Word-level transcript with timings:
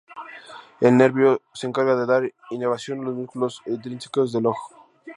El 0.79 0.97
nervio 0.97 1.43
se 1.53 1.67
encarga 1.67 1.95
de 1.95 2.07
dar 2.07 2.33
inervación 2.49 3.01
a 3.01 3.03
los 3.03 3.13
músculos 3.15 3.61
extrínsecos 3.67 4.31
del 4.33 4.47
ojo. 4.47 4.87